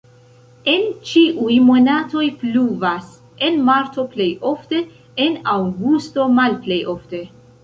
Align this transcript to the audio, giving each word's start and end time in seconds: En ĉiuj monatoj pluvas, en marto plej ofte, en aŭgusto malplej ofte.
En 0.71 0.85
ĉiuj 1.09 1.57
monatoj 1.65 2.25
pluvas, 2.43 3.11
en 3.49 3.61
marto 3.69 4.07
plej 4.17 4.29
ofte, 4.53 4.81
en 5.27 5.39
aŭgusto 5.57 6.27
malplej 6.41 6.83
ofte. 6.97 7.23